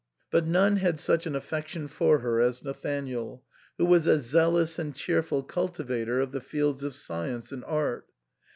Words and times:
But 0.31 0.47
none 0.47 0.77
had 0.77 0.97
such 0.97 1.27
an 1.27 1.35
affection 1.35 1.87
for 1.87 2.21
her 2.21 2.41
as 2.41 2.63
Nathanael, 2.63 3.43
who 3.77 3.85
was 3.85 4.07
a 4.07 4.19
zealous 4.19 4.79
and 4.79 4.95
cheerful 4.95 5.43
cultivator 5.43 6.19
of 6.21 6.31
the 6.31 6.41
fields 6.41 6.81
of 6.81 6.95
science 6.95 7.51
and 7.51 7.63
art. 7.65 8.07